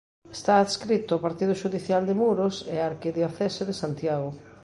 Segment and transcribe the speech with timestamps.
[0.37, 4.29] Está adscrito ao partido xudicial de Muros e á arquidiocese de Santiago.